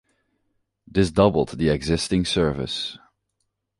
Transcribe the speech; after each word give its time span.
This 0.87 1.11
doubled 1.11 1.49
the 1.49 1.69
existing 1.69 2.25
service. 2.25 2.97